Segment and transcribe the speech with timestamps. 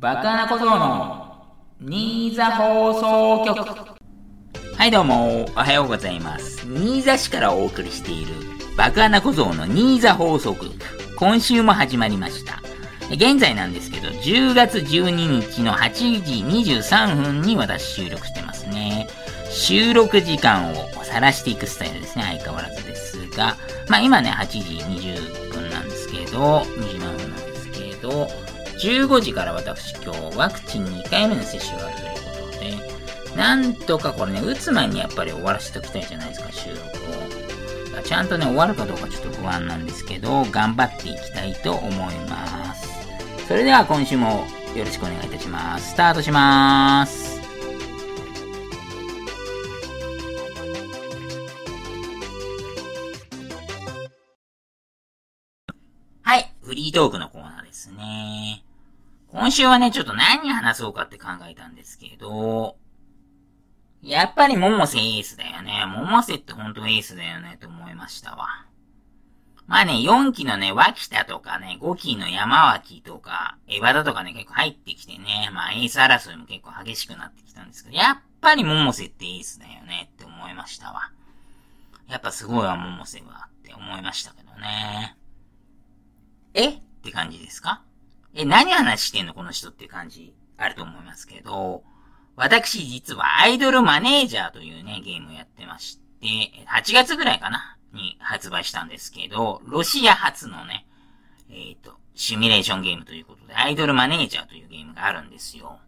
[0.00, 1.44] バカな小僧の
[1.78, 3.60] 新座放送局。
[4.74, 6.60] はいどうもおはようございます。
[6.62, 8.32] 新座市からお送りしている
[8.78, 10.70] バカな小僧の新座放送局。
[11.18, 12.62] 今週も始まりました。
[13.10, 15.10] 現在なんですけど10月12
[15.42, 15.92] 日の8
[16.24, 19.06] 時23分に私収録してますね。
[19.50, 23.54] 収録時間を晒していくスタイルですね相変わらずですが。
[23.90, 28.49] まあ今ね8時20分なんですけど27分なんですけど。
[28.80, 32.18] 15時から私今日ワクチン2回目の接種があるというこ
[33.26, 38.02] とで、なんとかこれね、打つ前にやっぱり終わらせておきたいじゃないですか、収録を。
[38.02, 42.88] ちゃんとね、終わるかどうかちょっと不安なんですけど、頑張っていきたいと思います。
[43.46, 45.90] それでは今週もよろしくお願いいたします。
[45.90, 47.40] スタートします。
[56.22, 58.64] はい、フリートークのコーナーですね。
[59.32, 62.76] 今週はね、ちょっと何話そうかって考えたんですけど、
[64.02, 65.84] やっぱり桃瀬エースだよね。
[65.86, 68.48] 桃瀬ってほんとエースだよねと思いましたわ。
[69.66, 81.12] まあね、4期のね、脇田とかね、5期の山脇とか、エヴァダとかね、結構入ってきてね、まあエース争いも結構激しくなってきたんですけど、やっぱり桃瀬ってエースだよねって思いましたわ。
[82.08, 85.16] やっぱすごいわ、桃瀬はって思いましたけどね。
[86.54, 86.70] え？
[86.70, 87.84] って感じですか？
[88.34, 91.82] え、何話してんのこの人っていう感じあると思いますけど、
[92.36, 96.26] 私実はアイドルマネージャーというね、ゲームをやってまして、
[96.68, 100.86] 8月ぐらいかなに発売したんですけど、ロシア初のね、
[101.50, 105.78] えっ、ー、と、シミュレーションゲームということで、アイドルマネージャーというゲームがあるんですよ。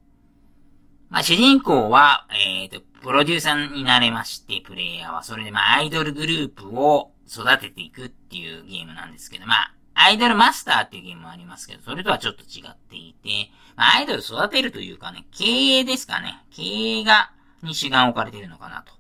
[1.10, 16.42] まあ、主人公は、えっ、ー、と、プロデューサーになれまして、プレイヤーは、それでまあ、アイドルグループを育てていくっていうゲームなんですけど、まあ、アイドルマスターっていうゲームもありますけど、それとはちょっと違っていて、アイドル育てるというかね、経営ですかね。
[16.50, 17.30] 経営が、
[17.62, 18.92] に主眼置かれているのかなと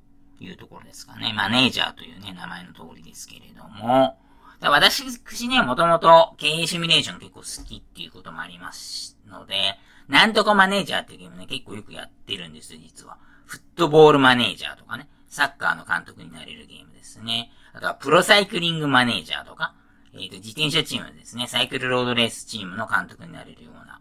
[0.42, 1.32] いうところですかね。
[1.32, 4.18] マネージャーというね、名前の通りですけれども、
[4.60, 9.78] 私、ね、もともと経営シミュレーション結構好きっていうこともありますので、
[10.08, 13.18] なんとかマネージャーっていうゲームね、結構よくやってるんですよ、実は。
[13.44, 17.50] フットボールマネージャーとかね、サッカーの監督になれるゲームですね。
[17.72, 19.74] あとはプロサイクリングマネージャーとか、
[20.14, 24.00] えっ、ー、と、自転車チームですね、サイクルロードレースチームの監督になれるような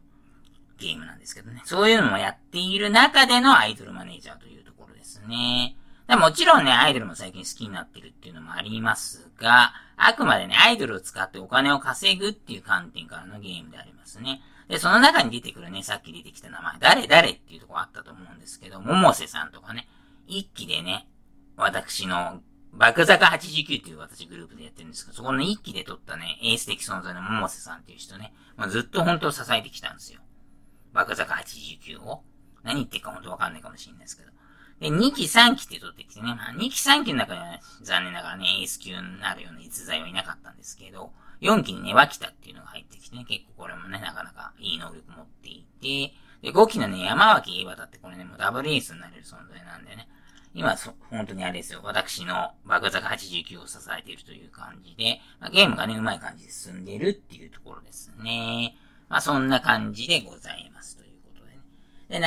[0.77, 1.61] ゲームなんですけどね。
[1.65, 5.75] そういうのもやっている中でのアイドルマネージャーというところですね。
[6.07, 14.41] でもちろんね、アイドルも最近好きになってるっていうのもありますが、あくまでね、アイドルを使ってお金を稼ぐっていう観点からのゲームでありますね。
[14.67, 19.87] で、その中に出てくるね、さっき出てきた名前、誰誰っていうとこあったと思うんですけど、桃瀬さんとかね、
[20.27, 21.07] 一期でね、
[21.55, 22.41] 私の
[22.73, 30.21] 爆坂89っていう私グループでやってるんですけど、そこの一期で撮ったね、エース的存在の桃瀬さんっていう人ね、まあ、ずっと本当支えてきたんですよ。
[30.93, 32.23] 爆坂89を。
[32.63, 34.31] 何言ってるか本当わかんないかもしれないですけど。
[34.79, 41.11] で、2期3期って撮ってきてね、まあ、2期3期の中では、ね、残念ながらね、エース級になるような逸材はいなかったんですけど、
[41.41, 50.07] 4期にね、脇田っていうのが入ってきてね、結構これもね、なかなかいい能力持っていて、で、5期のね、山脇エヴァだってこれね、もうダブルエースになれる存在なんでね、
[50.53, 51.79] 今、そ、本当にあれですよ。
[51.83, 58.75] 私の爆坂89を支えているという感じで、まあ、ゲームがね、うまい感じで進んでいるっていうところですね。
[59.07, 61.59] まあ、そんな感じでございますということでね。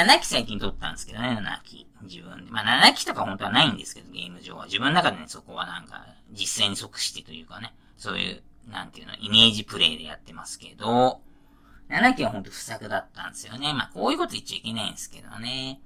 [0.07, 1.87] で、7期最近撮ったんですけどね、7期。
[2.03, 2.51] 自分で。
[2.51, 4.67] まあ、7期とか本当はないんですけど、ゲーム上は。
[4.67, 11.21] 自分の中でね、そこはなんか、実践即してというかね、そういう、なんていうの、イメージプレイでやってますけど、
[11.91, 13.73] 7期は本当不作だったんですよね。
[13.75, 15.81] まあ、こういうこと言っちゃいけないんですけどね。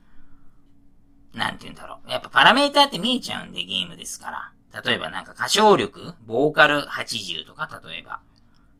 [1.34, 2.10] なんて言うんだろう。
[2.10, 4.52] やっぱパラメーターって見えちゃうんでゲームですから。
[4.84, 8.20] 例えばなんか歌唱力、ボーカル80とか、例えば、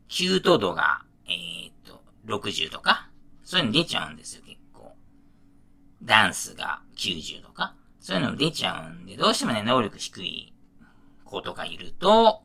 [0.07, 3.09] キュート度が、えー、っと、60とか、
[3.43, 4.93] そういうの出ちゃうんですよ、結構。
[6.03, 10.53] ダンスが90とか、そういうの出ちゃうんで、どうしてもね、能力低い
[11.25, 12.43] 子とかいると、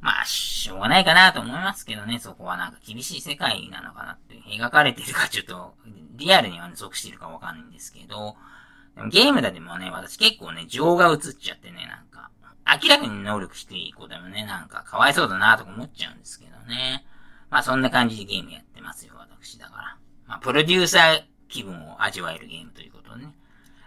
[0.00, 5.74] まあ、しょうがないかなと思いますけどね、そこはなんか厳しい世界なのかなって描かれてるかちょっと、
[6.16, 8.36] リアルにはね、属してるかわかんないんですけど、
[9.08, 12.30] ゲームだでもね、私結構ね、情が映っちゃってね、なんか、
[12.82, 17.04] 明らかに能力低いい子でもね、なんか、かわいそうだなとか思っちゃうんですけどね。
[17.50, 19.96] まあそんな感じでゲームやってますよ、私だから。
[20.26, 23.34] まあ、プロデューサー気分を味わえるゲームということね。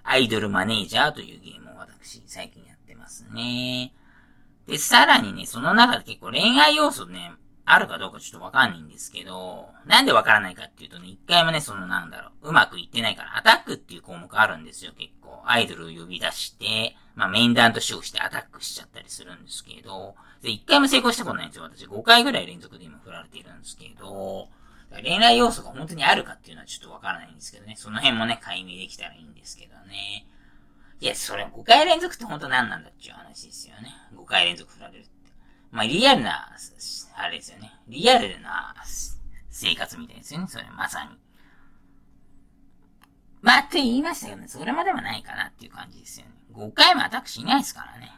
[0.04, 3.94] アイドルマネージャーというゲームを私、最近やってますね。
[4.68, 7.32] で、さらにね、その中で結構恋愛要素ね、
[7.68, 15.42] あるかどうかちょっとわかんないんですけど、なんでわからないかっていうとね、一回もね、そのなんだろう、うまくいってないから、アタックっていう項目あるんですよ、結構。
[15.46, 21.86] アイドルを呼び出して、まあメインダウンと称してアタックしちゃったりするんですけど、で、一回も成功したことないんですよ、私。
[21.86, 24.48] 5回ぐらい連続で今振られているんですけど、
[25.02, 27.76] 恋愛要素が本当にあるかっていうのはちょっとわからないんですけどね。
[27.78, 30.28] その辺もね、解明できたらいいんですけどね。
[31.00, 33.92] いや、それ5回連続って本当何なんだっていう話ですよね。
[34.16, 35.15] 5回連続振られるって。
[35.72, 36.50] まあ、リアルな、
[37.18, 37.72] あれですよね。
[37.88, 38.76] リアルな
[39.50, 40.48] 生活みたいですよね。
[40.48, 41.18] それまさに。
[43.42, 46.32] まあ、って言いましたけどね、それまではないかなっていう感じですよね。
[46.54, 48.12] 5回もアタックしないですからね。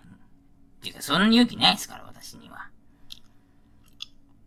[0.78, 2.70] っていうか、そんな勇気ないですから、私には。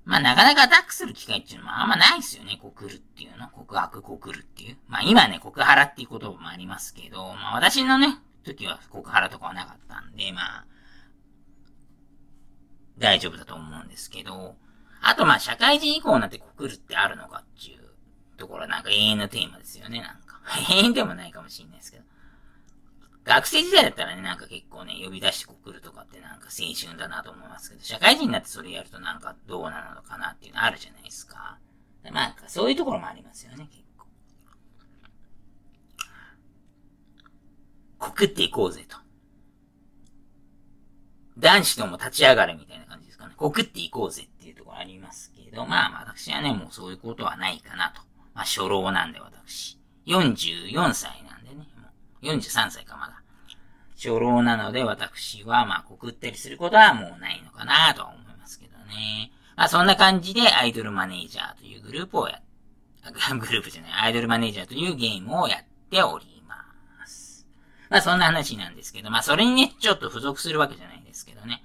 [0.04, 3.48] まあ、なかなかアタックする機会っていうのもあんまないですよね、告るっていうの。
[3.48, 4.76] 告白告るっていう。
[4.88, 10.64] まあ、今ね、告腹っていう言葉もありますけど、まあ、私のね、時は告腹とかはなかったんで、まあ、
[13.00, 14.54] 大丈夫だと思うんですけど、
[15.02, 17.80] あとまあ、社会人以降になって告るってあるのかっていう
[18.36, 20.40] ところはなんか永遠のテーマですよね、なんか。
[20.70, 22.04] 永遠でもないかもしれないですけど。
[23.24, 31.58] 学生時代だったらね、なんか結構ね、呼び出して告るとかってなんか青春だなと思いますけど、社会人になってそれやるとなんかどうなのかなっていうのあるじゃないですか。
[32.02, 34.06] でまあ、そういうところもありますよね、結構。
[37.98, 38.96] 告っていこうぜと。
[41.40, 43.34] 男子とも立ち上がれみたいな感じですかね。
[43.36, 48.02] 告っていこうぜっていうところありますけど、まあ私はね、もうそういうことはないかなと。
[48.34, 49.78] まあ初老なんで私。
[50.06, 51.56] 44歳なんでね。
[51.76, 51.88] も
[52.22, 53.20] う43歳かまだ。
[53.96, 59.30] 初老なので私は、まあ、告ったりすることはもうないのかなとは思いますけどね。
[59.56, 62.40] まあ、そんな感じでアイドルマネージャーというグループをや、
[63.04, 67.46] グループじゃない、アイドルマネージャーというゲームをやっております。
[67.90, 71.62] まあ、そんな話なんですけど、まあ、それにね、ちょっと付属するわけじゃないですけどね。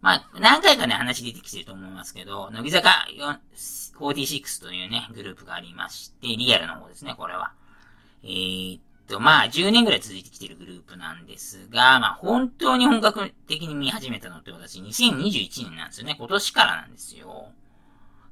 [0.00, 3.06] まあ、何回かね、話出てきてると思いますけど、乃木坂
[3.98, 7.52] 46というね、グループがありまして、リアルの方ですね、これは。
[8.24, 16.16] えー、っと、まあ、10年ぐらい続いてきてるグループなんですが、まあ、本当に本格的に見始めたのって私、2021年なんですよね。
[16.18, 17.48] 今年からなんですよ。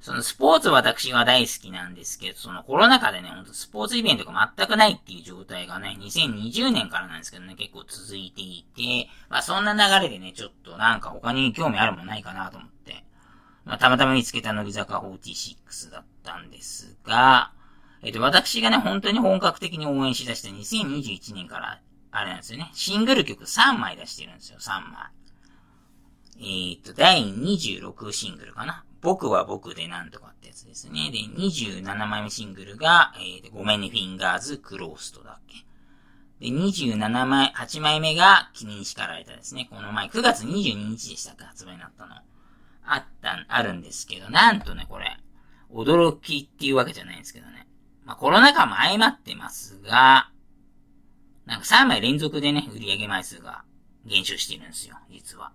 [0.01, 13.03] そのスポーツ私は大好きなんですけど、そのコロナ禍でね、ほんとスポーツイベントが全くないっていう状態がね、2020年からなんですけどね、結構続いていて、まあそんな流れでね、ちょっとなんか他に興味あるもんないかなと思って、
[13.65, 17.51] まあたまたま見つけた乃木坂46だったんですが、
[18.01, 21.81] えっ、と、私がね、本当に本格的に応援しだした2021年から、
[22.11, 22.71] あれなんですよね。
[22.73, 25.11] シングル曲3枚出してるんですよ、3枚。
[26.41, 28.85] えっ、と、第26シングルかな。
[29.01, 31.11] 僕は僕でなんとかってやつですね。
[31.11, 35.65] で、27枚目シングルが、えー、ごめんね、フィンガーズ、クローストだっけ。
[36.39, 39.67] で、27枚、8枚目が君に叱られたですね。
[39.69, 42.15] この前、9月22日でしたっけ、発売になったの。
[42.85, 45.17] あった、あるんですけど、なんとね、これ、
[45.71, 47.67] 驚きっていうわけじゃないんですけどね。
[48.03, 50.31] まあ、コロナ禍も相まってますが、
[51.45, 53.63] なんか3枚連続でね、売り上げ枚数が
[54.05, 55.51] 減少してるんですよ、実は。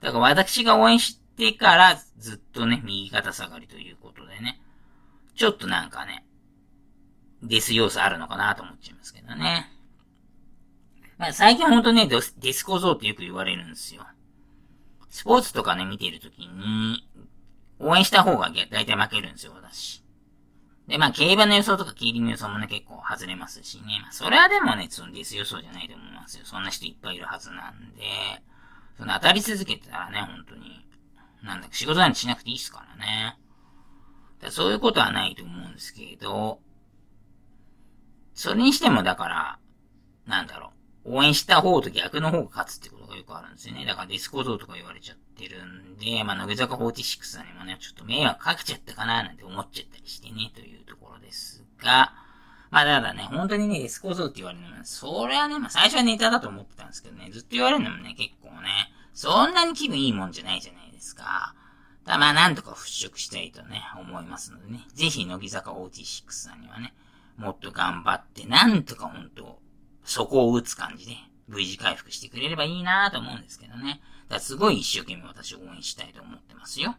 [0.00, 4.60] だから私が応援してからずっとね、右肩下がりということでね、
[5.34, 6.24] ちょっとなんかね、
[7.42, 9.70] デス要素あるのかなと思っちゃいますけどね。
[11.18, 14.06] まあ、最近ほんとね、デス小僧ってよく言われるんですよ。
[15.10, 17.08] スポーツとかね、見てるときに、
[17.78, 20.02] 応援した方が大体負けるんですよ、私。
[20.88, 24.00] で、まあ、競馬の予想とか競輪の予想もね、結構外れますしね。
[24.02, 26.44] まあ、それはでもね、そのディス予想じゃないと思いますよ。
[26.44, 28.02] そんな人いっぱいいるはずなんで、
[28.98, 30.83] その当たり続けてたらね、本当に、
[31.44, 33.38] なんだか仕事なんてしなくていいっすからね。
[34.40, 36.60] だそういうことはないと思うんですけど、
[38.34, 39.58] それにしてもだから、
[40.26, 40.72] なんだろ
[41.04, 43.84] う、応援した方と逆の方が勝つってことがよくあるんですよね。
[43.84, 52.12] だからディスコードとか言われちゃってるんで、まあ、乃木坂46さんにもね、ちょっと迷惑かけちゃったかななんて思っちゃったりしてね、というところですが、
[52.70, 61.54] まあ、ただね、本当にね、ディスコードって言われるのは、それはね、まあ、最初はネタだと思ってたんですけどね、ずっと言われるのもね、結構ね、そんなに気分いいもんじゃないじゃないですか。
[62.06, 66.94] だまあ、なんとか払拭したいとね、思いますのでね、ぜひ、乃木坂46さんにはね、
[67.36, 69.58] もっと頑張って、なんとか本当
[70.04, 71.12] そこを打つ感じで、
[71.48, 74.00] V 字回復してくれればいいなと思うんですけどね。
[74.28, 76.96] だすごい一生懸命私応援したいと思ってますよ。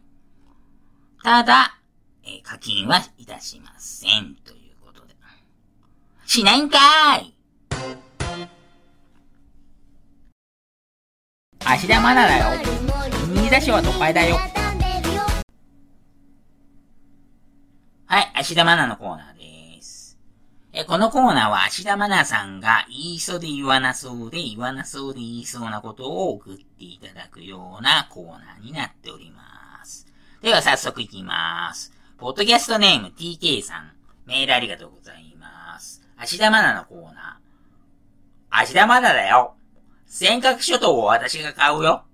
[1.22, 1.78] ただ、
[2.22, 4.36] えー、課金はいたしません。
[4.44, 5.14] ということで。
[6.26, 7.35] しないんかーい
[11.68, 12.62] 芦田愛菜だよ。
[13.34, 14.36] 新座市は都会だよ。
[18.06, 20.16] はい、芦田愛菜のコーナーです
[20.72, 30.06] えこのコーナーは芦田愛菜さんが言いそうで言わなそうで言わなそうで言いそうなことを送っていただくようなコーナーになっております。
[30.42, 31.92] では早速いきます。
[32.16, 33.90] ポッドキャストネーム TK さん、
[34.24, 36.00] メールありがとうございます。
[36.16, 38.62] 芦田愛菜のコーナー。
[38.62, 39.55] 芦田愛菜だよ。
[40.06, 42.04] 尖閣諸島を私が買うよ。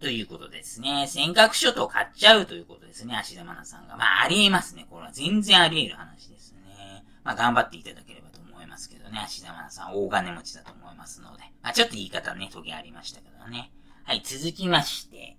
[0.00, 1.06] ということですね。
[1.06, 3.96] 尖閣諸島買っちゃうということですね、芦田愛菜さんが。
[3.96, 4.86] まあ、ありえますね。
[4.90, 7.04] これは全然あり得る話ですね。
[7.22, 9.18] まあ、頑張っていただければと思いますけどね。
[9.18, 11.44] 芦田愛菜さん、大金持ちだと思いますので。
[11.62, 13.72] まあ、ちょっと言い方ね、トゲありましたけどね。
[14.04, 15.36] はい、続きまして。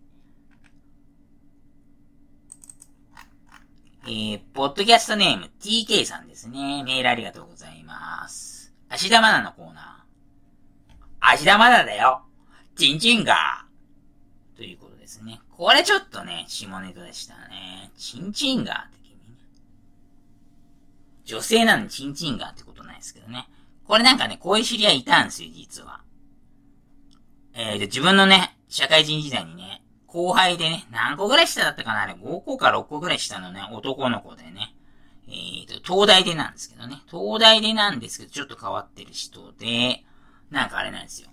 [4.08, 6.84] えー、ポッドキャストネーム TK さんですね。
[6.84, 8.74] メールありがとうございます。
[8.90, 9.95] 芦田愛菜のコーナー。
[11.28, 12.22] 芦田愛菜だよ。
[12.76, 13.66] チンチンが。
[14.56, 15.42] ということですね。
[15.58, 17.92] これちょっとね、下ネタでしたね。
[17.98, 19.38] チンチンガー的にね。
[21.24, 23.48] 女性なんでチンチンガーってことないですけどね。
[23.86, 26.02] これなんかね、こういう知り合いいたんですよ、実は。
[27.54, 32.04] えー、で、自分のね、社会人時代にね、後輩でね、何個ぐらい下だったかな？
[32.04, 34.76] あれ、5個か6個ぐらい下のね、男の子でね、
[35.28, 40.04] えーと、東大でなんですけどね、東大でなんですけど、ちょっと変わってる人で、
[40.50, 41.30] なんかあれなんですよ。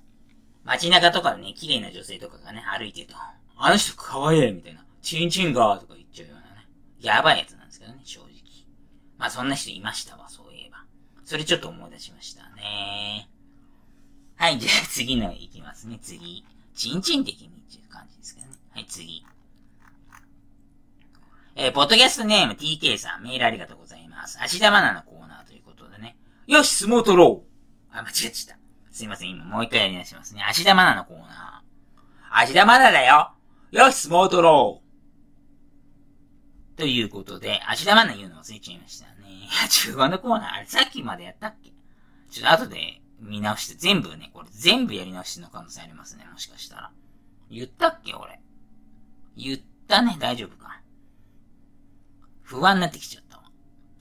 [0.64, 3.14] 街中とかでね、綺麗な女性とかがね、歩いてると、
[3.56, 6.68] あの人可愛いみたいな、チンチンガーとか言っちゃうようなね、
[7.00, 8.30] やばいやつなんですけどね、正直。
[9.18, 10.84] まあそんな人いましたわ、そういえば。
[11.24, 13.28] それちょっと思い出しましたね。
[14.36, 16.44] はい、じゃあ次のいきますね、次。
[16.74, 18.54] チンチン的にっていう感じですけどね。
[18.70, 19.24] はい、次。
[21.54, 24.38] えー、ポッドキャストネーム TK さん、メールありがとうございます。
[24.40, 26.16] 芦田愛菜のコーナーということでね。
[26.46, 28.61] よし、相撲取ろうあ、間違えちゃった。
[28.92, 30.42] すいません、今もう一回やり直しますね。
[30.42, 32.42] 芦田愛菜のコーナー。
[32.44, 33.32] 芦田愛菜だよ
[33.70, 34.82] よし、相撲取ろ
[36.74, 39.12] うということで、芦田愛菜言うの忘れちゃいましたね。
[39.70, 41.72] 中盤のコーナー、あれさっきまでやったっけ？
[42.30, 46.90] ちょっと後で見直して、全部ね、これ全部やり直しての可能性ありますね、もしかしたら。
[47.50, 48.40] 言ったっけ俺？
[49.36, 49.58] 言っ
[49.88, 50.82] たね、大丈夫か。
[52.42, 53.44] 不安になってきちゃったわ。
[53.44, 53.50] よ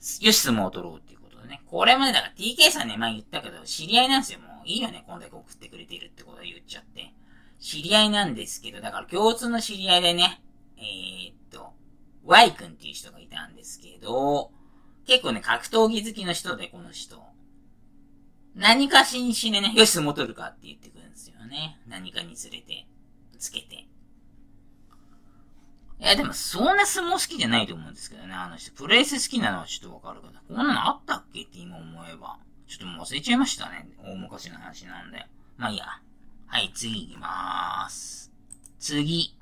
[0.00, 1.62] し、相撲取ろうっていうことでね。
[1.66, 4.51] これまでだから TK さんね、前言ったけど、知り合いなんですよ、もう。
[4.64, 7.12] いいよね、こんだけ送ってくれてるってこと言っちゃって。
[7.60, 10.42] 知り合いなんですけど、だから共通の知り合いでね、
[10.76, 11.72] えー、っと、
[12.24, 14.50] Y 君っていう人がいたんですけど、
[15.06, 17.22] 結構ね、格闘技好きの人で、この人。
[18.54, 21.78] 何かしにしね、よし、相撲取るかって言ってくるんですよね。
[21.86, 22.86] 何かに連れて、
[23.38, 23.86] つけて。
[26.00, 28.72] いや、でも、そんな相撲好きじゃないと思うんですけどね、あの人。
[28.72, 33.88] プレイス好きなのはちょっとわかるけど、こんなのあったっけょっとも忘れちゃいましたね。
[34.04, 35.26] 大昔の話なんで。
[35.56, 35.86] まあいいや。
[36.46, 38.30] はい、次行きまーす。
[38.78, 39.36] 次。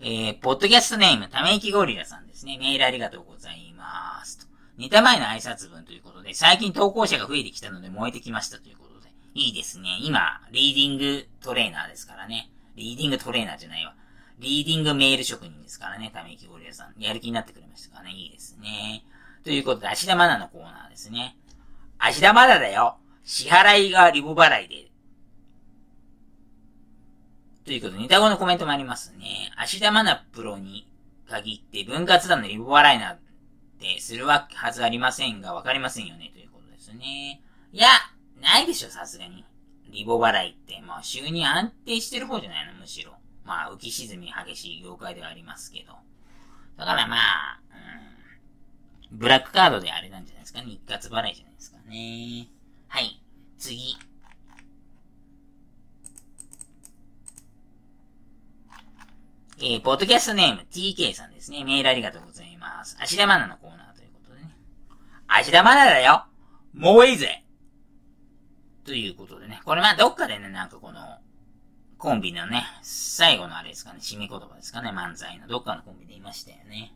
[0.00, 2.58] えー、ポッドキャストネーム、ため息ゴリラさんですね。
[2.58, 4.38] メールありがとうございます。
[4.38, 4.46] と。
[4.76, 9.08] 似た前の挨拶文ということで、最近投稿者が増えてきたので燃えてきましたということで。
[9.34, 9.98] いいですね。
[10.02, 12.50] 今、リーディングトレーナーですからね。
[12.76, 13.94] リーディングトレーナーじゃないわ。
[14.38, 16.10] リーディングメール職人ですからね。
[16.12, 17.00] ため息ゴリラさん。
[17.00, 18.14] やる気になってくれましたからね。
[18.14, 19.04] いいですね。
[19.44, 21.36] ということで、芦田愛菜のコーナーですね。
[22.06, 22.98] 芦田まだだよ。
[23.24, 24.90] 支払いがリボ払いで。
[27.64, 29.50] ということで、似たのコメントもありますね。
[29.56, 30.86] 芦田愛菜プロに
[31.26, 33.18] 限って分割団のリボ払いなん
[33.80, 37.40] てするわけはずありませんが、わかりませんよね、ということですね。
[37.72, 37.88] いや、
[38.42, 39.42] ないでしょ、さすがに。
[39.88, 43.14] リボ払いって、まあ収入安定してる方じゃないの、むしろ。
[43.46, 45.94] まあ浮き沈み激しい業界ではありますけど。
[46.76, 47.60] だからまあ、
[49.10, 50.33] うん、ブラックカードであれなんじゃない？
[50.44, 52.48] ですか、日活払いじゃないですかね。
[52.88, 53.20] はい。
[53.58, 53.96] 次。
[59.58, 61.64] えー、ポッドキャストネーム TK さんですね。
[61.64, 62.96] メールありがとうございます。
[63.00, 64.54] 芦田愛菜のコーナーということでね。
[65.28, 66.26] 芦田愛菜だよ
[66.74, 67.44] もういいぜ
[68.84, 69.62] ということでね。
[69.64, 71.00] これまあどっかでね、なんかこの、
[71.96, 76.92] コンビのね、最後のあれですかね、締め言葉ですかね、漫才のどっかのコンビでいましたよね。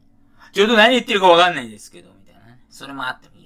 [0.52, 2.60] ちょっと何言ってるかわかんないですけど、みたいなね。
[2.68, 3.37] それもあっても。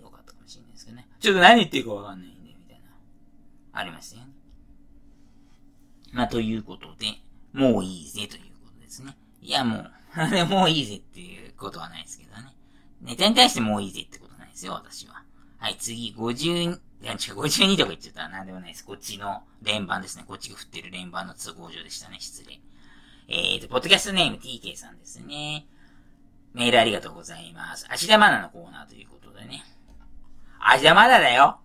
[1.23, 2.91] ちょっと何言ってるかわかんないんで、みたいな。
[3.73, 4.33] ありましたよね。
[6.13, 7.07] まあ、ということで、
[7.53, 9.17] もういいぜということですね。
[9.41, 12.53] いや、もう、もういいぜっていうことはないですけどね。
[13.01, 15.23] ネタに対してもういいぜってことないですよ、私は。
[15.59, 18.85] はい、次、50、いや、違う、52とか言っちゃったらなでもないです。
[18.85, 20.25] こっちの連番ですね。
[20.27, 22.17] こっちが振ってる連番の都合上でしたね。
[22.19, 22.59] 失礼。
[23.29, 25.67] えーと、ポッドキャストネーム TK さんですね。
[26.53, 27.87] メールありがとうございます。
[27.89, 29.65] 芦田愛菜のコーナーということでね。
[30.65, 31.59] あじゃまだだよ。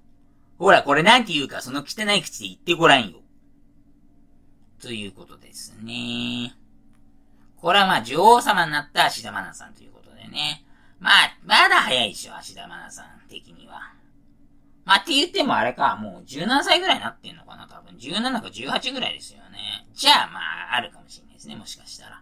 [0.58, 3.20] ほら、これなんて言うか、その汚い口で言ってごらんよ。
[4.82, 6.56] ということですね。
[7.58, 10.64] これはまあ、女王様になった芦田愛菜さんということでね。
[11.00, 13.94] まあ、まだ早いでしょ、芦田愛菜さん的には。
[14.86, 17.96] まあ、って言ってもあれか、もう17歳ぐらいになってんのかな、多分。
[17.98, 19.86] 17か18ぐらいですよね。
[19.94, 20.40] じゃあ、ま
[20.72, 22.22] あ、あるかもしれないですね、もしかしたら。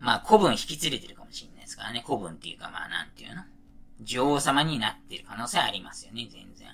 [0.00, 2.04] まあ、古文引き連れてるかもしれないですからね。
[2.06, 3.42] 古文っていうか、まあ、なんていうの？
[4.00, 6.68] 女王様になっている可能性ありますよね、全然。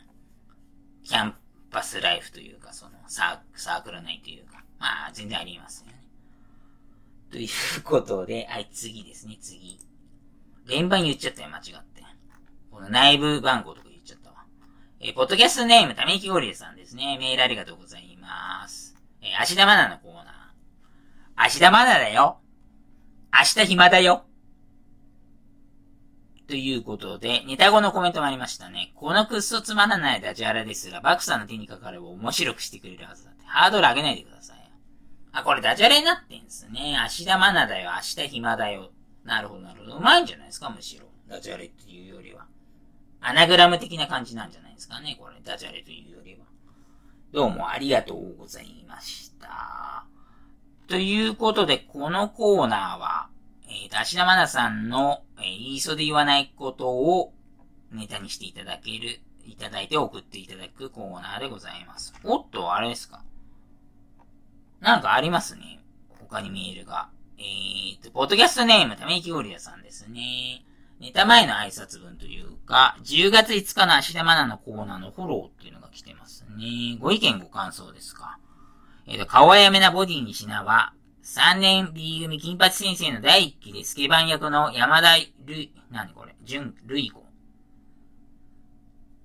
[1.02, 1.34] キャン
[1.70, 4.62] パスライフというか、そのサー、サークル内というか。
[4.78, 6.04] まあ、全然ありますよね。
[7.30, 9.78] ということで、はい、次ですね、次。
[10.66, 12.02] 連番言っちゃったよ、間違って。
[12.70, 14.44] この内部番号とか言っちゃったわ。
[15.00, 17.16] えー、ポッドキャストネーム、ためきゴリラさんですね。
[17.18, 18.94] メールありがとうございます。
[19.22, 20.24] えー、芦田愛菜のコーナー。
[21.36, 22.40] 芦田愛菜だよ。
[23.32, 24.24] 明日暇だよ。
[26.46, 28.92] ということで、ネタ後のコメントもありましたね。
[28.96, 33.44] このくっそつまらないダジャレですが、バクさんの手にかかれば面白くしてくれるはずだって。
[33.46, 34.70] ハードル上げないでください。
[35.32, 36.96] あ、これダジャレになってんですね。
[36.98, 38.90] 芦田愛菜だよ、明日暇だよ。
[39.24, 39.96] なるほど、なるほど。
[39.96, 41.06] うまいんじゃないですか、むしろ。
[41.28, 42.46] ダジャレっていうよりは。
[43.20, 45.34] アナグラム的な感じなんじゃないですかね、これ。
[45.42, 46.44] ダジャレというよりは。
[47.32, 50.04] どうもありがとうございました。
[50.88, 53.28] ということで、このコーナーは、
[53.74, 57.32] えー、と、芦田愛菜さんの、えー、言い袖言わないことを
[57.92, 62.14] ネタにしていただける、いただいて送っていただくコーナーでございます。
[62.22, 63.22] おっと、あれですか
[64.80, 65.80] なんかありますね。
[66.20, 67.08] 他にメールが。
[67.36, 70.64] えーと、ポッドキャストネーム、ため息ゴリラさんですね。
[71.00, 76.96] ネタ前の挨拶文というか、10月5日の芦田愛菜のコーナーのフォローっていうのが来てますね。
[77.00, 78.38] ご意見ご感想ですか
[79.06, 85.16] えっ、ー、と、顔はやめなボディにしなは、3年 B 組金八先生の第1期でスケバン役の山田
[85.46, 87.24] るい、なにこれ、純、るい子。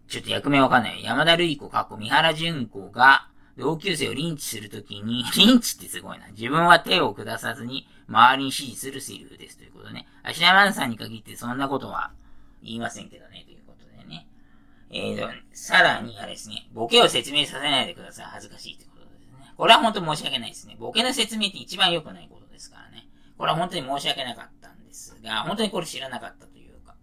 [0.07, 1.03] ちょっと役名わかんない。
[1.03, 3.27] 山田るい子、過去三原純子が、
[3.57, 6.29] 同級生をリンチするときに、 リンチってすごいな。
[6.29, 9.57] 自分は手を下さずに、周りに指示するセリフです。
[9.57, 10.07] ということね。
[10.23, 12.11] 芦田愛菜さんに限ってそんなことは
[12.63, 13.43] 言いませんけどね。
[13.45, 14.25] ということでね。
[14.89, 16.69] えーと、さらに、あれですね。
[16.71, 18.25] ボケを説明させないでください。
[18.27, 18.88] 恥ずかしいと
[19.59, 19.67] こ。
[19.67, 20.75] れは本当申し訳ないですね。
[20.79, 23.07] ボケの説明って一番良くないことですからね。
[23.37, 26.95] これは本当に申し訳なかったんですが、本当にこれ知らなかったというか。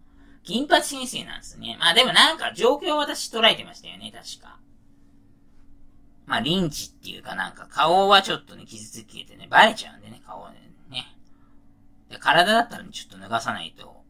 [0.43, 1.77] 金八先生なんですね。
[1.79, 4.57] まあでもなんか状況を私捉えてましたよね、確か。
[6.25, 10.67] まあ、リンチっていうかなんか顔はちょっとね、傷つけてね、バレちゃうんでね、顔ね。
[12.09, 14.03] で体だったら、ちょっと脱がさないと、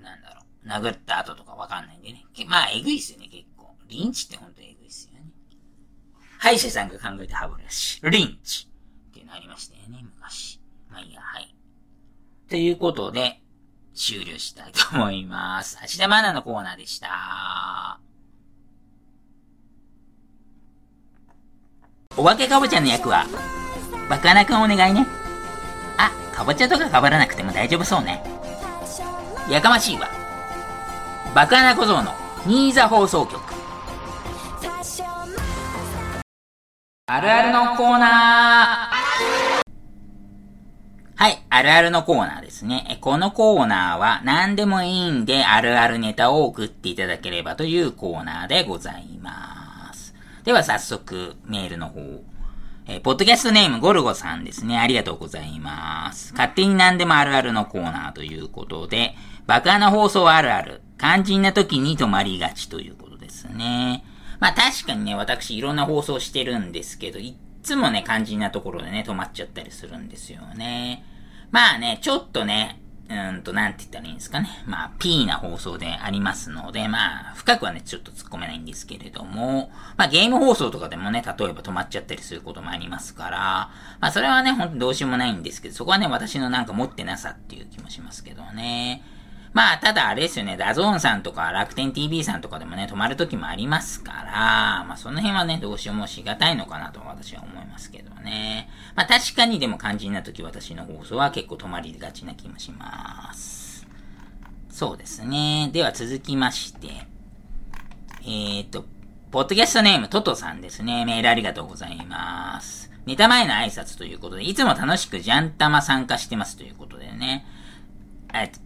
[0.00, 2.24] なんだろう、殴った後とかわかんないんでね。
[2.46, 3.74] まあ、えぐいっすよね、結構。
[3.88, 5.17] リンチってほんとえぐいっすよね。
[6.38, 8.00] 歯医者さんが考えた歯ブラシ。
[8.02, 8.68] リンチ
[9.10, 10.60] っていうのありましたよね、昔。
[10.90, 11.54] まあいいや、はい。
[12.48, 13.40] ということで、
[13.94, 15.78] 終了したいと思います。
[15.82, 17.98] 芦田愛菜のコーナーでした。
[22.16, 23.26] お化けかぼちゃの役は、
[24.08, 25.06] バカなくんお願いね。
[25.96, 28.22] あ、かぼちゃとかかぶらなくても大丈夫そうね。
[29.50, 30.08] やかましいわ。
[31.34, 32.12] バカな小僧の
[32.46, 33.57] 新座放送局。
[37.10, 39.62] あるあるのコーナー。
[41.16, 42.98] はい、あるあるのコーナーですね。
[43.00, 50.14] このコーナーは何でもいいんであるあるネタを送っていただければというコーナーでございます。
[50.44, 52.02] では早速、メールの方。
[52.86, 54.78] えー、ポッドキャストネームゴルゴさんですね。
[54.78, 56.34] ありがとうございます。
[56.34, 59.14] 勝手に何でもあるあるのコーナーということで、
[59.46, 60.82] 爆破な放送あるある。
[60.98, 64.04] 肝心な時に止まりがちということですね。
[64.40, 71.04] まあ確かにね、私いろんな放送してるんですけど、いっつもね、肝心なところでね、止まっちゃったりするんですよね。
[71.50, 74.48] まあね、ちょっとね、うんと、なんて言ったらいいんですかね。
[74.66, 83.38] まあ、P な放送でありますので、まあ、深くはね、ちょっと突っ込めないんですけれども、まあ、ゲーム放送とかでもね、例えば止まっちゃったりすることもありますから、
[84.00, 89.02] まあ、それはね、ほんとどうしようもないんですけど、そこはね、私のなんか持ってなさっていう気もしますけどね。
[89.52, 98.68] まあ、ただあれですよね、 DAZN さんとか楽天 TV さんとかでもね、止まる時もありますから、まあその辺はね、どうしようもしがたいのかなと私は思いますけどね。
[98.94, 103.86] まあ確かにでも肝心な時私の放送は結構止まりがちな気もします。
[104.70, 105.70] そうですね。
[105.72, 106.88] では続きまして、
[108.26, 108.84] えっ、と、
[109.30, 111.04] ポッドキャストネームトトさんですね。
[111.04, 112.90] メールありがとうございます。
[113.06, 117.46] ネタ前の挨拶ということで、いつも楽しくジャンタマ参加してますということでね。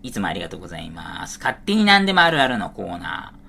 [0.03, 1.39] いつもありがとうございます。
[1.39, 3.43] 勝手に何でもあるあるのコーナー。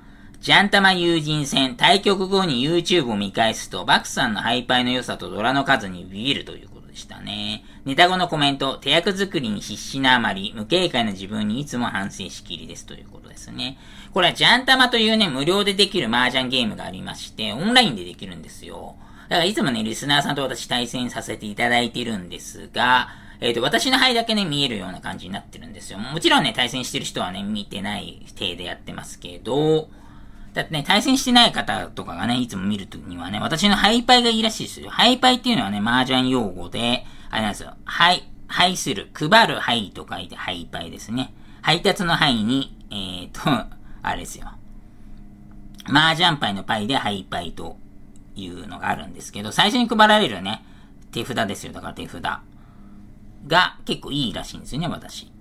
[0.44, 7.64] ジャンタマ友人戦、対局後に YouTube を見返すと、バクさんのハイパイの良さとドラの数にビビるということでしたね。
[7.86, 13.78] ネタ後のコメント、手役作りに必死なあまり、無警戒な自分にいつも反省しきりですということですね。
[14.14, 18.98] これはジャンタマというね、無料でできる麻雀ゲームがありまして、オンラインでできるんですよ。
[19.30, 23.10] だからいつもね、リスナーさんと私対戦させていただいてるんですが、
[23.44, 26.00] えっ、ー、と、私の肺だけね、見えるような感じになってるんですよ。
[26.00, 29.90] もちろんね、対戦してる人はね、見てない体でやってますけど、
[30.54, 34.90] だってね、対戦してない方とかがね、いつも見るときにはね、私のハイパイがいいらしいですよ。
[34.90, 37.74] ハイパイっていうのはね、麻雀用語で、あれなんですよ。
[37.84, 41.34] はい、配する、配るはいと書いてハイパイですね。
[41.62, 43.42] 配達のはいに、えっ、ー、と、
[44.04, 44.48] あれですよ。
[45.86, 47.76] 麻雀パイのパイでハイパイと
[48.38, 50.64] いうのがあるんですけど、最初に配られるね、
[51.12, 51.74] 手札ですよ。
[51.74, 52.24] だから手札。
[53.48, 55.32] が結構いいらしいんですよね、私。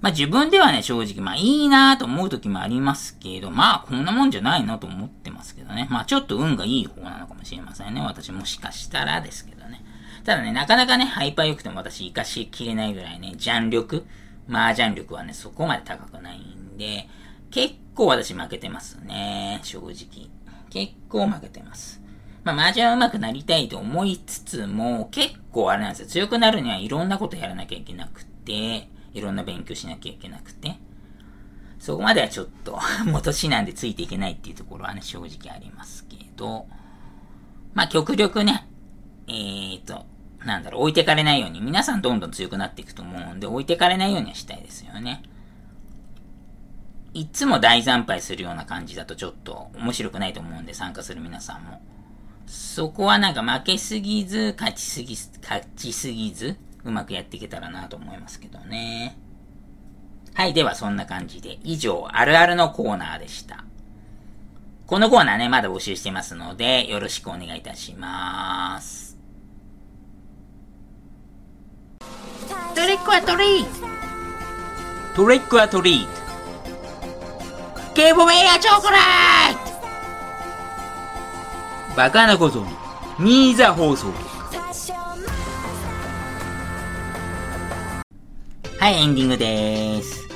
[0.00, 5.88] まあ自分ではね、正直、まあいいなと思う時もありますけど、まあこんなもんじゃないのと思ってますけどね。
[5.90, 8.00] まあちょっと運がいい方なのかもしれませんね。
[8.00, 9.84] 私もしかしたらですけどね。
[10.24, 14.06] ただね、なかなかね、ハイパー良くても私活かしきれないぐらいね、ジャン力、
[14.50, 17.08] 麻雀力はね、そこまで高くないんで、
[17.50, 20.30] 結構私負けてますね、正直。
[20.70, 21.99] 結構負けてます。
[22.44, 26.08] まあ、麻雀上手くなりたいと思いつつも、結構あれなんですよ。
[26.08, 30.76] 強くなるにはいろんなことやらなきゃいけなくて、いろんな勉強しなきゃいけなくて。
[31.80, 36.66] そこまではちょっと 元年なんでついていけないっていうところはね、正直ありますけど、
[37.72, 38.66] まあ、極力ね、
[39.26, 40.04] えーと、
[40.44, 45.22] なんだろう、置いてかれないように、皆さんどんどん強くなっていくと思うんで、置いてかれないようにはしたいですよね。
[47.14, 51.80] いつも大惨敗するような感じだとちょっと面白くないと思うんで、参加する皆さんも。
[52.50, 59.16] そこはなんか負けすぎず、勝ちすぎ、勝ちすぎず、うまくやっていけたらなと思いますけどね。
[60.34, 63.64] はい、ではそんな感じで、以上、あるあるのコーナーでした。
[64.88, 69.16] このコーナーね、まだ募集してますので、よろしくお願いいたします。
[72.74, 73.64] トリックはトリー
[75.14, 76.10] トトリックはトリート
[77.94, 79.69] ケーブウェアチョコレート
[81.96, 82.68] バカなことに、
[83.18, 84.08] ニーザ放送
[88.78, 90.28] はい、エンディングでーす。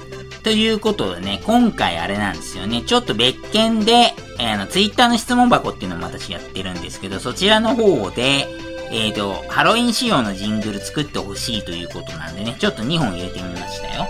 [0.42, 2.82] ということでね、今回あれなんですよね。
[2.82, 3.92] ちょっと別件で、
[4.38, 8.46] えー、あの、ツイッターの質問箱っていうのも私やってるんですけど、そちらの方で、
[8.90, 14.06] えっ、ー、と、ハロウィン仕様のジングル作ってほしいということなんでね、ちょっと2本入れてみましたよ。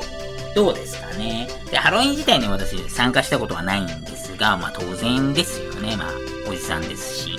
[0.55, 1.49] どうですかね。
[1.71, 5.97] で、ハロウィン自体に私参加したことはないんですが、まあ当然ですよね。
[5.97, 6.13] まあ、
[6.49, 7.37] おじさんですし。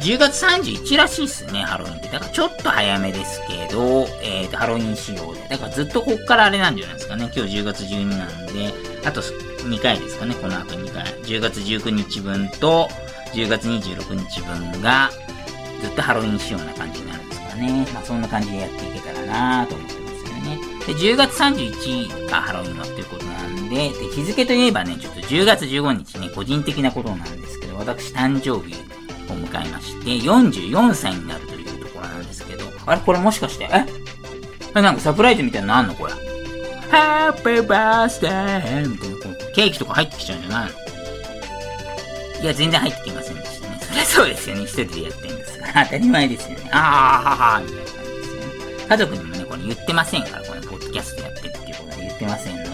[0.00, 2.08] 10月31らしいっすね、ハロウィンって。
[2.08, 5.40] だからちょっと早めですけど、えっ、ー、と、ハロウィン仕様で。
[5.48, 7.30] だからずっとこっからあれなんじゃないですかね。
[7.34, 8.74] 今日10月12なんで、
[9.06, 11.04] あと2回ですかね、この後2回。
[11.22, 12.88] 10月19日分と、
[13.32, 15.10] 10月26日分が、
[15.80, 17.86] ずっとハロウィン仕様な感じになるんですかね。
[17.94, 19.93] まあそんな感じでやっていけたらなと思ってます。
[20.86, 33.86] で、10月31日がハロウィンはっていうことなんで、で、日付といえばね、ちょっと10月15日ね、個人的なことなんですけど、私誕生日を迎えまして、44歳になるというところなんですけど、あれこれもしかして、え？
[34.76, 35.94] え、なんかサプライズみたいなのあんの？
[35.94, 36.12] これ。
[36.90, 39.16] ハッピーバースデーみたいな、
[39.54, 42.42] ケーキとか入ってきちゃうんじゃないの？
[42.42, 43.78] いや、全然入ってきませんでしたね。
[43.80, 44.64] そりゃそうですよね。
[44.64, 45.84] 一人でやってるんですから。
[45.86, 46.68] 当たり前ですよね。
[46.72, 46.80] あー
[47.30, 48.86] ははみたいな感じですよね。
[48.88, 50.42] 家族にもね、これ言ってませんから、
[50.94, 52.70] キャストやってるっていうことは言ってませんので、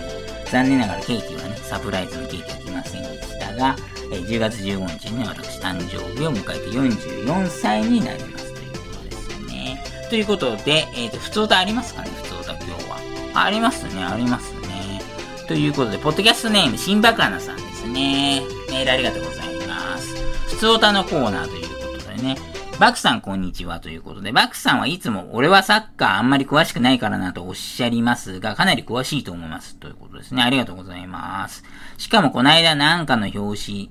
[0.51, 3.77] 残念ながらケーキはね、サプライズのケーキは来ませんでしたが、
[4.13, 9.83] え10月15日にね、私誕生日を迎えて44歳になりますということですね。
[10.11, 12.11] ということで、えっ、ー、と、普通歌ありますかね？
[12.23, 13.45] 普通歌今日は。
[13.47, 15.01] ありますね、ありますね。
[15.49, 18.43] ということで、ポッドキャストネーム、シンバカナさんですね。
[18.69, 20.15] メールありがとうございます。
[20.49, 22.50] 普通歌のコーナーということでね。
[22.81, 30.43] バクさんこんにちはということで、バクさんはいつも俺はサッカーあんまり詳しくないからなとおっしゃりますが、かなり詳しいと思いますということですね。
[30.43, 31.63] ありがとうございます。
[31.99, 33.91] しかもこの間なんかの表紙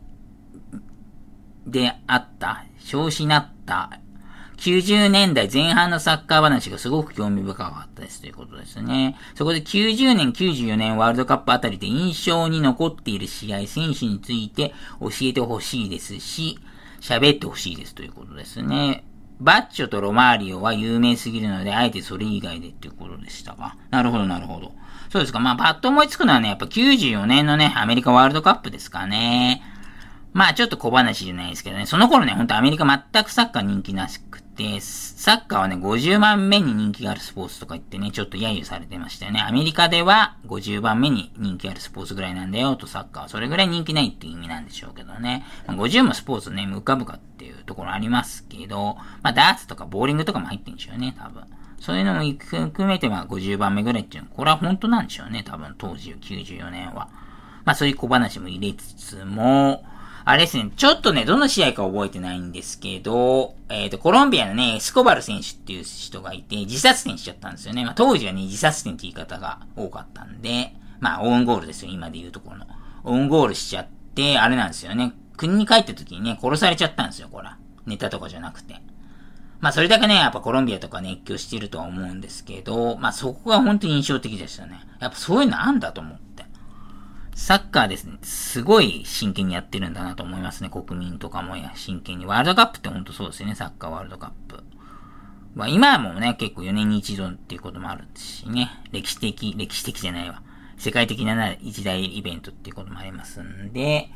[1.68, 3.92] であった、少子なった
[4.58, 9.16] 90年代前半のサッカー話がすごく興味深かったですということですね。
[9.36, 16.58] そこで90年、94年ワールドカップあたりで印象に残っている試合、選手について教えてほしいですし、
[17.02, 19.04] 喋ってほしいですということですね。
[19.40, 23.78] バッチョとロマーリオは有名すぎるので、あえてそれ以外でっていうことでしたか。
[23.90, 24.74] なるほど、なるほど。
[25.10, 25.40] そうですか。
[25.40, 29.64] まあ、パッと思いつくのはね、やっぱ94年のね、アメリカワールドカップですかね。
[30.34, 39.40] まあちょっと小話じゃないですけどね、その頃ね、ほんとアメリカ全くサッカー人気なしくて、でサッカーはね、50番目に人気があるスポーツとか言ってね、ちょっと揶揄されてましたよね。
[39.40, 45.46] アメリカでは50番目に人気あるスポーツぐらいなんだよと、サッカーはそれぐらい人気ないっていう意味なんでしょうけどね。
[45.66, 51.44] まあ、50もスポーツね、浮かぶかっていうところありますけど、まあダーツとかボーリングとかも入ってんでしょうね、多分。
[51.80, 57.08] そういうのも含めては50番目ぐらいっていうのは、これは本当なんでしょうね、多分当時94年は。
[57.64, 59.86] まあそういう小話も入れつつも、
[60.30, 67.84] あれですね、ちょっとね、どの試合か覚えてないんですけど、えっ、ー、と、コロンビアのね、エスコバル選手っていう人がいて、自殺点しちゃったんですよね。
[67.84, 72.68] まあ、当時はね、自殺点って言い方が多かったんで、まあ、オウンゴールですよ、今で言うところの。
[73.06, 75.14] オウンゴールしちゃって、あれなんですよね。
[75.36, 77.58] 国に帰った時にね、殺されちゃったんですよ、こら。
[77.88, 78.76] ネタとかじゃなくて。
[79.62, 84.80] まあ、それだけね、やっぱコロンビアとか熱狂してるとは思うんですけど、まあ、そこが本当に印象的でしたね。
[85.00, 86.20] やっぱそういうのあんだと思う。
[87.40, 90.70] サッカーですね、すごい真剣にやってるんだなと思いますね。
[90.70, 92.26] 国民とかもや真剣に。
[92.26, 93.56] ワールドカップってほんとそうですよね。
[93.56, 94.62] サッカーワールドカップ。
[95.56, 100.44] まあ今もね、結構4年に一度っていうこともあるしね、歴史的、歴史的じゃないわ。
[100.78, 104.10] 世界的な一大イベントっていうこともありますんで、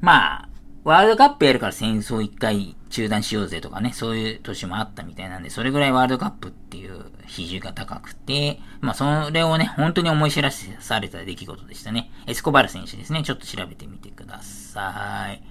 [0.00, 0.48] まあ、
[0.84, 12.10] ワールドカップやるから戦争一回中断しようぜとかね、そういう年もあったみたいなんで、それぐらいワールドカップっていう比重が高くて、まあそれをね、本当に思い知らされた出来事でしたね。
[12.26, 13.22] エスコバル選手ですね。
[13.22, 15.42] ちょっと調べてみてください。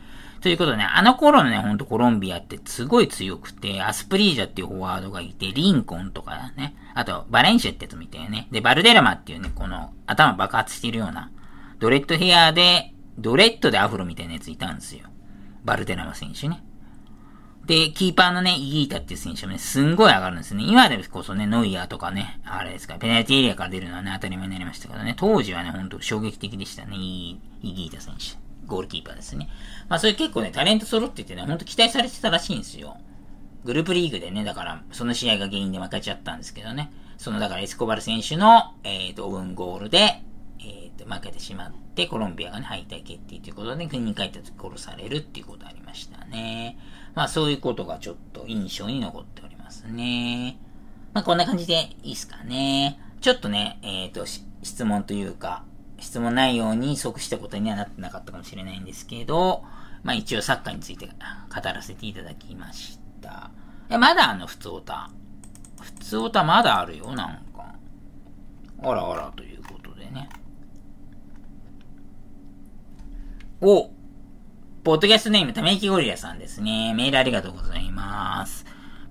[0.41, 8.50] ということでね、あの頃のね、ほんとコロンビアってすごい強くて、アスプリージャっていうフォワードがいて、リンコンとかね、あと、バレンシュってやつみたいね。
[8.52, 11.32] で、バルデラマっていうね、この頭爆発してるような、
[11.80, 15.08] ドレッドヘアで、ドレッドでアフロみたいなやついたんですよ。
[15.63, 16.63] バルデラマ選手ね。
[17.65, 20.63] で、キーパーのね、イギータっていう選手もね、すんごい上がるんですね。
[20.67, 28.43] 今でこそね、ノイヤーとかね、あれですか、ペナルティエリアから出るのはね、当たり前になりましたけどね、当時はね、ほんと衝撃的でしたね、イギータ選手。
[28.67, 29.49] ゴールキーパーですね。
[29.88, 32.97] まあ、それ結構ね、タレント揃っててね、ほんと期待されてたらしいんですよ。
[33.63, 36.91] グループリーグでね、だから、その試合が原因で負けちゃったんですけどね。
[37.17, 40.21] その、だからエスコバル選手の、えっ、ー、と、オウンゴールで、
[41.04, 46.78] えっ、ー、と、負けてしまって、コロンビアがね、敗退決定ということで、国に帰った時殺されるっていうことありましたね。
[47.16, 50.58] まあ、そういうことがちょっと印象に残っておりますね。
[51.13, 53.00] まあ、こんな感じでいいですかね。
[53.22, 54.26] ちょっとね、えっ、ー、と、
[54.63, 55.63] 質問というか、
[56.00, 59.63] 質問内容に即したことにはなってなかったかもしれないんですけど、
[60.04, 61.13] まあ一応サッカーについて語
[61.63, 63.52] らせていただきました。
[63.89, 65.10] え、まだあの、ふつ
[65.80, 66.03] おた。
[66.03, 67.76] ふつおたまだあるよ、なんか。
[68.82, 70.28] あらあらということでね。
[73.65, 73.91] お
[74.84, 76.93] ポッドキャストネーム、ため息ゴリラさんですね。
[76.97, 78.65] メールありがとうございます。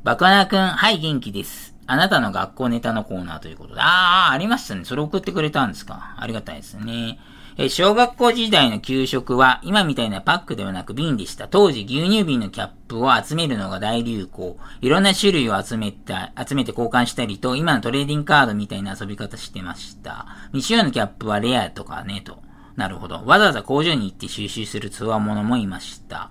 [0.05, 1.75] バクナくん、はい、元気です。
[1.87, 3.81] あなたの学校ネタのコーナーということで。
[3.81, 4.85] ああ、ありましたね。
[4.85, 6.17] それ送ってくれたんですか。
[6.19, 7.19] ありがたいですね。
[7.57, 11.49] え小学校時代の給食は、今みたいなパックではなく瓶でした。
[11.49, 14.59] 当時牛乳瓶のキャップを集めるのが大流行。
[14.83, 20.27] いろんな種類を集めた、集めて交換したりと、今のトレーディングカードみたいな遊び方してました。
[20.49, 22.52] 未使用のキャップはレアとかね、と。
[22.77, 23.23] なるほど。
[23.25, 26.31] わざわざ工場に行って収集するツアーものもいました。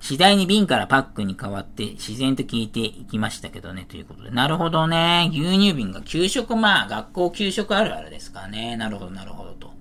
[0.00, 4.30] 次第に瓶からパックに変わって自然と聞いていきましたけどね、ということで。
[4.30, 5.28] なるほどね。
[5.32, 8.76] 牛乳瓶が給食、まあ、学校給食あるあるですかね。
[8.76, 9.72] なるほど、なるほどと。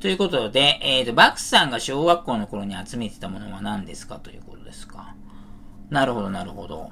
[0.00, 4.16] ということで、えっ、ー、と、バクさんが小学校の頃に集めてたものは何ですか？
[4.16, 5.14] ということですか。
[5.90, 6.90] なるほど、なるほど。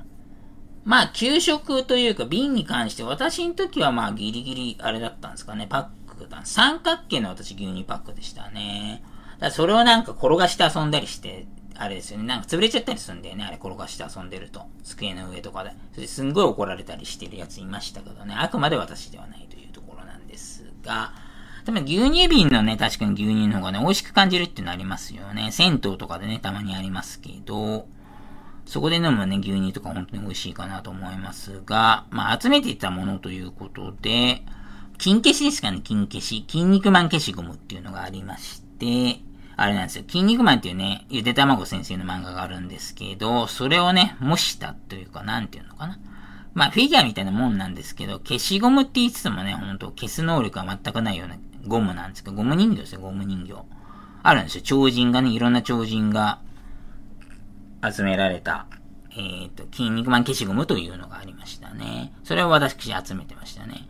[0.84, 5.66] まあ、給食というか瓶に関して私の時はまあギリギリあれだったんですかね。
[5.68, 6.40] パクだ。
[6.44, 9.02] 三角形の私牛乳パックでしたね。
[9.38, 12.24] だそれをなんか転がして遊んだりしてあれですよね。
[12.24, 13.44] なんか潰れちゃったりするんだよね。
[13.44, 14.66] あれ転がして遊んでると。
[14.82, 15.70] 机の上とかで。
[15.94, 18.34] それすんごい怒られたりしてるやついましたけどね。
[18.36, 21.12] あくまで私ではないというところなんですが。
[21.64, 25.52] でも牛乳瓶のね、確かに牛乳の方がね、美味しく感じるっていうのありますよね。
[25.52, 27.86] 銭湯とかでね、たまにありますけど、
[28.64, 34.42] そこで飲むね、牛乳とか本当に美味しいかなと思いますが、まあ集めていたものということで、
[34.98, 36.44] 金消しですかね、金消し。
[36.48, 39.20] 筋肉マン消しゴムっていうのがありまして、
[39.56, 40.04] あれなんですよ。
[40.06, 45.98] 筋肉マンっていうね、ゆで卵先生の漫画があるんですけど、それをね、模したというか、なんていうのかな。
[46.54, 53.54] まあ、フィギュアみたいなもんなんですけど、消しゴムって言いつつもね、ほんと消す能力は全くないようなゴムなんですけど、ゴム人形ですよ、ゴム人形。
[54.24, 54.62] あるんですよ。
[54.64, 56.40] 超人がね、いろんな超人が
[57.88, 58.66] 集められた、
[59.12, 62.12] えっ、ー、と、筋肉マン消しゴムというのがありましたね。
[62.24, 63.88] それを私集めてましたね。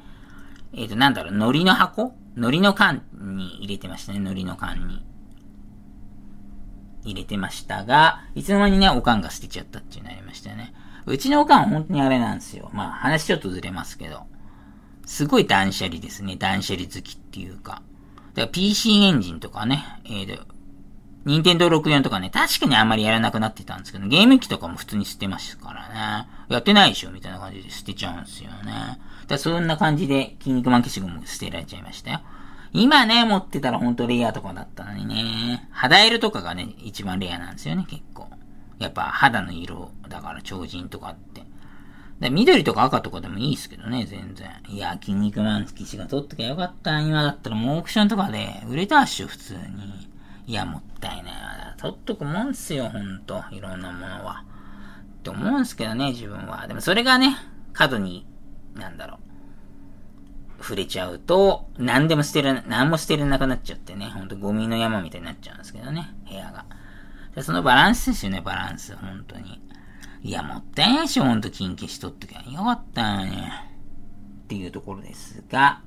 [0.72, 2.14] えっ、ー、と、なんだろう、海苔の箱？
[2.36, 5.04] 海苔の缶に入れてましたね、海苔の缶に。
[7.04, 10.74] 入れてましたが、いつの間にね、おかんが捨てちゃったっていうのありましたよね。
[11.06, 12.70] うちのおかん本当にあれなんですよ。
[12.72, 14.26] まあ話ちょっとずれますけど。
[15.06, 16.36] すごい断捨離ですね。
[16.36, 17.82] 断捨離好きっていうか。
[18.34, 20.38] だから PC エンジンとかね、えっー、
[21.24, 26.28] 任天堂64とかね、確かにあんまりやらなくなってたんですけど、ゲーム機とかも普通に捨てましたからね。
[26.50, 27.10] やってないでしょ？
[27.10, 29.00] みたいな感じで捨てちゃうんですよね。
[29.28, 32.20] だそんな感じで、筋肉マン消しゴム捨てられちゃいましたよ。
[32.72, 35.68] 今ね、持ってたらほんとレアとかだったのにね。
[35.70, 38.28] 肌色とかがね、一番レアなんですよね、結構。
[38.78, 41.42] やっぱ肌の色だから超人とかって。
[42.20, 44.50] で緑とか赤とかでもいいですけどね、全然。
[44.68, 47.00] いや、筋肉マン騎士が取っときゃよかった。
[47.00, 50.08] 今だったらもうオークションとかで売れたっしょ、普通に。
[50.46, 51.74] いや、もったいないわ。
[51.76, 53.44] 取っとくもんすよ、ほんと。
[53.52, 54.44] いろんなものは。
[55.18, 56.66] って思うんすけどね、自分は。
[56.66, 57.36] でもそれがね、
[57.72, 58.26] 過度に、
[58.78, 59.18] なんだろ
[60.58, 60.62] う。
[60.62, 66.64] 触れちゃうと、何でも捨てる、何も捨てれなくなっちゃってね、ほんとゴミの山みたいになっちゃうんですけどね、部屋が。
[67.34, 69.60] でそのバランスですよね、バランス、本当に。
[70.22, 73.52] いや、もったいないでしょ、ほんと、金消し取っときゃよかったよね。
[74.44, 75.80] っていうところですが、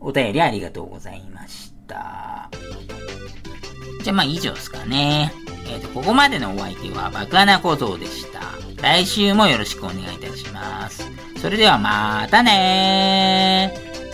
[0.00, 2.50] お便りありがとうございました。
[4.02, 5.32] じゃあまあ以上ですかね。
[5.68, 8.40] えっ、ー、と、ここまでのお相手は爆穴小僧でした。
[8.82, 11.10] 来週もよろしくお願いいたします。
[11.40, 14.05] それではまたねー。